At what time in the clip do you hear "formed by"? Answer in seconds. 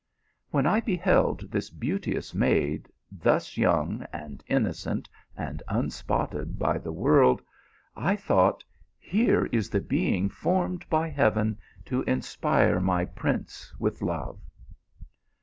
10.27-11.09